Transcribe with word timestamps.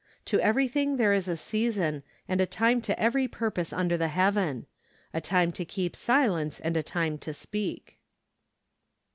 "To 0.31 0.39
everything 0.39 0.97
there 0.97 1.13
is 1.13 1.27
a 1.27 1.37
season, 1.37 2.01
and 2.27 2.41
a 2.41 2.47
time 2.47 2.81
to 2.81 2.99
every 2.99 3.27
purpose 3.27 3.71
under 3.71 3.97
the 3.97 4.07
heaven.... 4.07 4.65
A 5.13 5.21
time 5.21 5.51
to 5.51 5.63
keep 5.63 5.95
silence, 5.95 6.59
and 6.59 6.75
a 6.75 6.81
time 6.81 7.19
to 7.19 7.31
speak." 7.35 7.99